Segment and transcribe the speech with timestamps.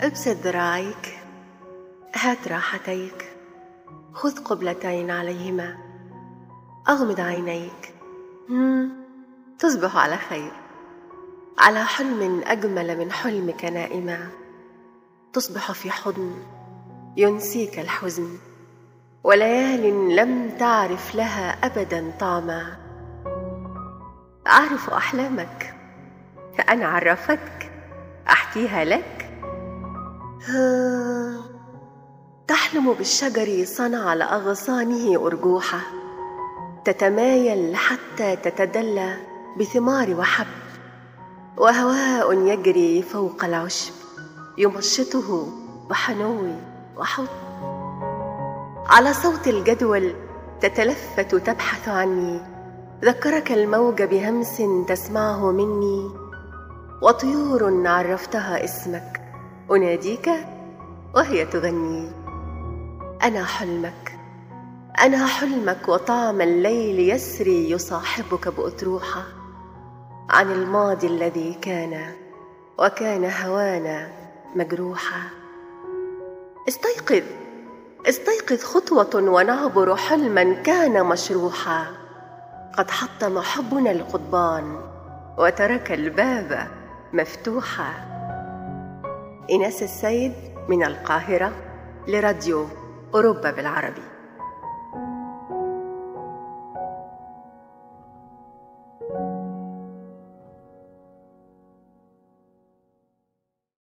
[0.00, 1.18] أبسط ذراعيك
[2.14, 3.36] هات راحتيك.
[4.12, 5.76] خذ قبلتين عليهما.
[6.88, 7.94] أغمض عينيك.
[9.58, 10.52] تصبح على خير.
[11.58, 14.28] على حلم أجمل من حلمك نائما.
[15.32, 16.42] تصبح في حضن
[17.16, 18.38] ينسيك الحزن.
[19.24, 22.76] وليال لم تعرف لها أبدا طعما
[24.46, 25.74] أعرف أحلامك.
[26.58, 27.72] فأنا عرفتك.
[28.28, 29.23] أحكيها لك.
[32.48, 35.80] تحلم بالشجر صنع لأغصانه أرجوحة.
[36.84, 39.16] تتمايل حتى تتدلى
[39.60, 40.46] بثمار وحب.
[41.56, 43.92] وهواء يجري فوق العشب.
[44.58, 45.46] يمشطه
[45.90, 46.52] بحنو
[46.96, 47.28] وحب.
[48.86, 50.14] على صوت الجدول
[50.60, 52.40] تتلفت تبحث عني.
[53.04, 56.10] ذكرك الموج بهمس تسمعه مني.
[57.02, 59.23] وطيور عرفتها اسمك.
[59.70, 60.30] أناديك
[61.14, 62.10] وهي تغني.
[63.22, 64.18] أنا حلمك.
[65.00, 69.22] أنا حلمك وطعم الليل يسري يصاحبك باطروحه
[70.30, 72.12] عن الماضي الذي كان
[72.78, 74.08] وكان هوانا
[74.56, 75.20] مجروحا
[76.68, 77.24] استيقظ.
[78.08, 81.86] استيقظ خطوة ونعبر حلما كان مشروحا.
[82.78, 84.76] قد حطم حبنا القضبان
[85.38, 86.68] وترك الباب
[87.12, 88.13] مفتوحا.
[89.50, 90.32] ايناس السيد
[90.68, 91.52] من القاهرة
[92.08, 92.66] لراديو
[93.14, 94.13] أوروبا بالعربي.